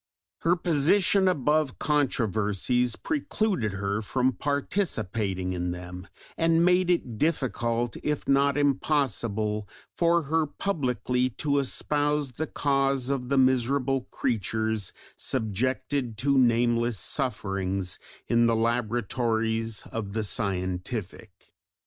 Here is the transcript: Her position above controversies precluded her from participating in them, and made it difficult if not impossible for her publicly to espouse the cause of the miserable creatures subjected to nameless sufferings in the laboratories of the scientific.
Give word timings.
Her 0.39 0.55
position 0.55 1.27
above 1.27 1.77
controversies 1.77 2.95
precluded 2.95 3.73
her 3.73 4.01
from 4.01 4.33
participating 4.33 5.53
in 5.53 5.69
them, 5.69 6.07
and 6.35 6.65
made 6.65 6.89
it 6.89 7.19
difficult 7.19 7.95
if 8.01 8.27
not 8.27 8.57
impossible 8.57 9.69
for 9.95 10.23
her 10.23 10.47
publicly 10.47 11.29
to 11.45 11.59
espouse 11.59 12.31
the 12.31 12.47
cause 12.47 13.11
of 13.11 13.29
the 13.29 13.37
miserable 13.37 14.07
creatures 14.09 14.91
subjected 15.17 16.17
to 16.17 16.35
nameless 16.35 16.97
sufferings 16.97 17.99
in 18.25 18.47
the 18.47 18.55
laboratories 18.55 19.83
of 19.91 20.13
the 20.13 20.23
scientific. 20.23 21.51